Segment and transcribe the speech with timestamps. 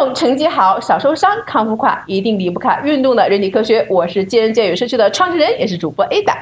[0.00, 3.86] 动成绩好，少受伤，康复快，一定离不开运动的人体科学。
[3.86, 6.36] 我是健人健语社区的创始人，也是主播 Ada。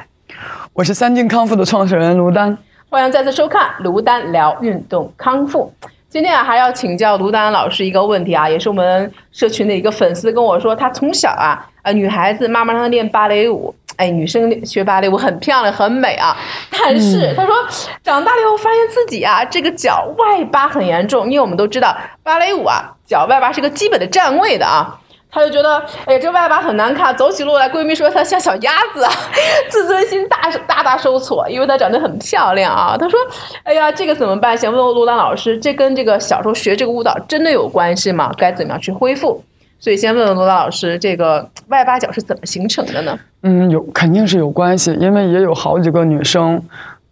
[0.71, 2.57] 我是三金康复的创始人卢丹。
[2.89, 5.73] 欢迎再次收看卢丹聊运动康复。
[6.07, 16.33] 今天啊，还要请教卢丹老师一个问题啊，也是我们社群的一个粉丝跟我说，她从小啊，呃，女孩子妈妈让她练芭蕾舞，哎，女生学芭蕾舞很漂亮很美啊，
[16.71, 17.53] 但是她说
[18.01, 24.95] 长大了以后发现自己啊，这个脚外八很严重，因为我们都知道芭蕾舞啊，脚外八是个基本的站位的啊。
[25.31, 29.05] 她就觉得，哎呀，这外八很难看，走起路来，闺蜜说她像小鸭子，
[29.69, 32.95] 自尊心大大大受挫，因为她长得很漂亮啊。
[32.97, 33.19] 她说，
[33.63, 34.57] 哎呀，这个怎么办？
[34.57, 38.31] 想问问罗丹老师，这跟这个小时候学这个舞蹈真的有关系吗？
[38.37, 39.43] 该怎么样去恢复？
[39.79, 43.17] 所以先问问罗丹老师，这个外八脚是怎么形成的呢？
[43.43, 46.59] 嗯，有肯定是有关系，因为也有好几个女生，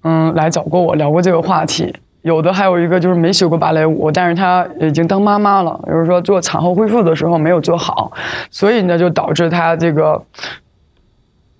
[0.04, 1.96] 嗯，来找过我聊过这个话题。
[2.28, 8.12] 有的还有一个就是没学过芭蕾舞，但是她已经当妈妈了，就是说做产后恢复的时候没有做好，
[8.52, 10.22] 所以呢就导致她这个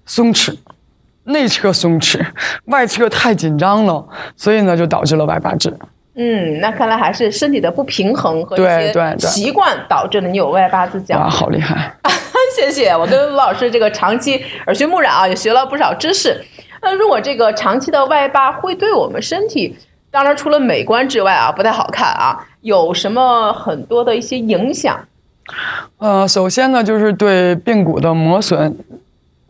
[0.06, 0.54] 松弛，
[1.24, 2.20] 内侧松弛，
[2.66, 5.76] 外侧太紧张了，所以呢就导致了外八字。
[6.16, 11.18] 嗯，那看来还是身体的不平衡和一些习惯导致了你有外八字脚。
[11.18, 11.96] 哇，好厉害！
[12.56, 16.44] 谢谢，我跟吴老师这个长期耳濡目染啊，也学了不少知识。
[16.82, 19.76] 那如果这个长期的外八会对我们身体，
[20.18, 24.98] 当然除了美观之外啊，不太好看啊，有什么很多的一些影响？
[26.00, 28.76] 呃，首先呢，就是对髌骨的磨损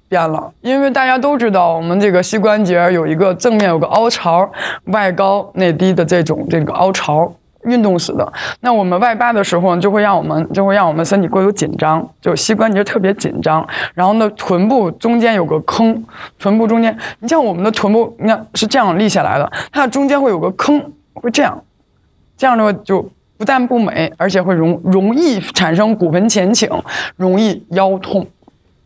[0.10, 4.52] 变了，因为大家都知道，我们这个膝关节有一个正面有个凹槽，
[4.88, 7.32] 外高内低的这种这个凹槽。
[7.68, 13.66] 运动死的，那我们外八的时候呢，就会让我们就会让我们身体过于紧张，就膝关节特别紧张。
[13.94, 16.04] 然后呢，臀部中间有个坑，
[16.40, 20.82] 臀部中间，你像我们的臀部，你看是这样立下来的，它的中间会有个坑，
[21.14, 21.62] 会这样，
[22.38, 23.02] 这样的话就
[23.38, 26.70] 不但不美，而且会容容易产生骨盆前倾，
[27.16, 28.26] 容易腰痛。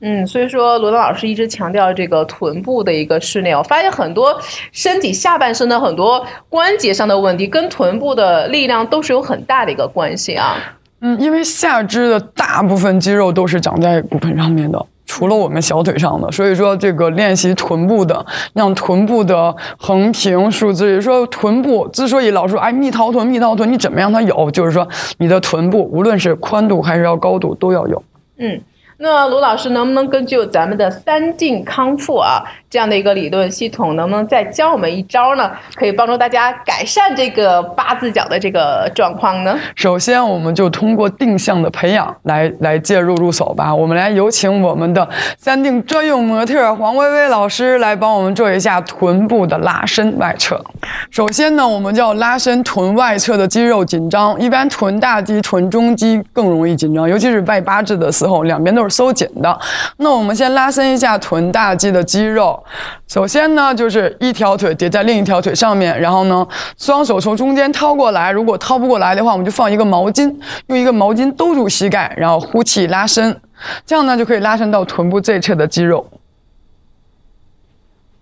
[0.04, 3.56] 嗯，所以说罗丹老师一直强调这个臀部的一个训练。
[3.56, 4.36] 我发现很多
[4.72, 10.58] 身体下半身的很多关节上的问题，跟臀部的力量都是有很大的一个关系啊。
[11.02, 16.32] 嗯，因为下肢的大部分肌肉都是长在骨盆上面的，除了我们小腿上的。
[16.32, 20.86] 所以说，这个练习臀部的，让臀部的横平竖直。
[20.90, 24.50] 也就是说，臀部之所以老说哎蜜桃臀，蜜桃臀，你怎么样它有？
[24.50, 24.88] 就是说，
[25.20, 28.04] 你的臀部无论是宽度还是要高度都要有。
[28.38, 28.60] 嗯。
[29.04, 35.52] 那卢老师能不能根据咱们的三定康复啊这样的一个理论系统，能不能再教我们一招呢？
[35.76, 39.60] 可以帮助大家改善这个八字脚的这个状况呢？
[39.76, 43.76] 首先，我们就通过定向的培养来来介入入手吧。
[43.76, 45.06] 我们来有请我们的
[45.38, 50.64] 三定专用模特黄薇薇老师来帮我们做一下臀部的拉伸外侧。
[51.10, 59.60] 首先呢，我们就要拉伸臀外侧的肌肉紧张，一般臀大肌、臀中肌更容易紧张，尤其是外八字的时候，两边都是收紧的。
[59.98, 62.61] 那我们先拉伸一下臀大肌的肌肉。
[63.08, 68.32] 首先呢，就是一条腿叠在另一条腿上面，然后呢，双手从中间掏过来。
[68.32, 70.34] 如果掏不过来的话，我们就放一个毛巾，
[70.68, 73.40] 用一个毛巾兜住膝盖，然后呼气拉伸，
[73.86, 76.06] 这样呢就可以拉伸到臀部这侧的肌肉。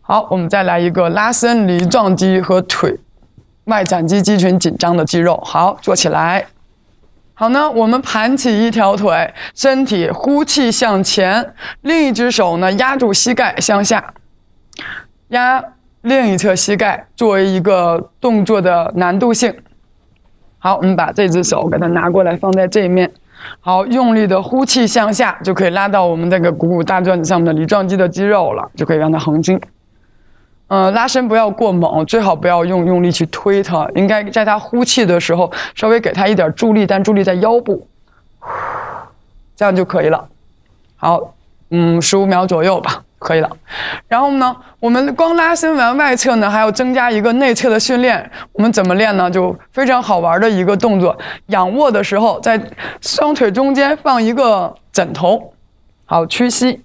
[0.02, 2.98] 好，我们再来一个拉伸梨状肌和腿
[3.66, 5.40] 外展肌肌群紧张的肌肉。
[5.46, 6.46] 好，做起来。
[7.36, 14.14] 好呢，我们盘起一条腿，身体呼气向前，另一只手呢压住膝盖向下，
[15.30, 15.64] 压
[16.02, 19.54] 另一侧膝盖，作为一个动作的难度性。
[20.58, 23.10] 好，我们把这只手给它拿过来放在这一面，
[23.62, 29.60] 好，用力的呼气向下，就可以拉到我们这个股骨大转子上面的梨状肌的肌肉了，就可以让它横筋。
[30.68, 37.88] 嗯，拉伸不要过猛，最好不要用用力去推它，应该在它呼气的时候稍微给它一点助力，但助力在腰部，
[39.56, 40.28] 这样就可以了。
[40.98, 41.34] 好，
[41.72, 43.50] 嗯，十五秒左右吧，可以了。
[44.08, 48.30] 然后呢，我们光拉伸完外侧呢，还要增加一个内侧的训练。
[48.54, 49.30] 我们怎么练呢？
[49.30, 51.16] 就非常好玩的一个动作，
[51.48, 52.60] 仰卧的时候，在
[53.02, 55.54] 双腿中间放一个枕头，
[56.06, 56.82] 好，屈膝。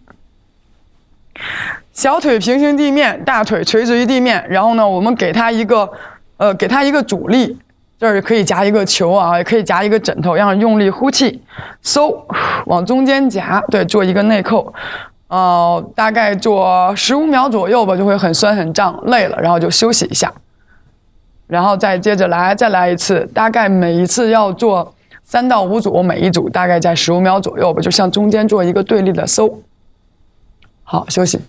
[1.92, 4.44] 小腿平行地面，大腿垂直于地面。
[4.48, 5.88] 然后呢，我们给它一个，
[6.36, 7.58] 呃，给它一个阻力。
[7.96, 11.40] 这儿可以夹一个球啊，也可以夹一个枕头，让用力呼气，
[11.80, 12.26] 收，
[12.66, 14.74] 往中间夹，对，做一个内扣。
[15.34, 20.32] 呃，大概做十五秒左右吧，就会很酸很胀，累了，然后就休息一下。
[21.48, 24.94] 然后再接着来，再来一次，大概每一次要做
[25.24, 29.58] 三到五组，每一组大概在十五秒左右吧，就向中间做一个对立的收。
[30.84, 31.40] 好，休息。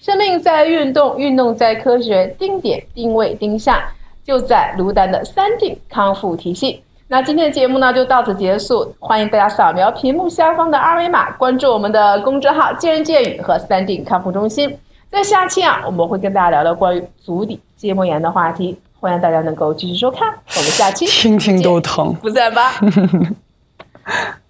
[0.00, 3.80] 生命在运动，运动在科学，定点定位定向，
[4.24, 6.82] 就在卢丹的三定康复体系。
[7.08, 14.76] 那今天的节目呢就到此结束，欢迎大家扫描屏幕下方的二维码，关注我们的公众号“见人见语”和三 D 康复中心。
[15.08, 20.28] 在下期啊，我们会跟大家聊聊关于足底筋膜炎的话题，欢迎大家能够继续收看。
[20.28, 22.12] 我们下期听听都疼。
[22.14, 22.72] 不在吧。